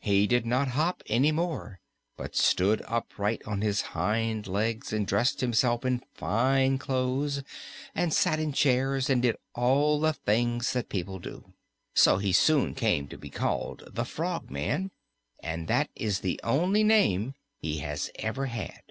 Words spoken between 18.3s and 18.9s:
had.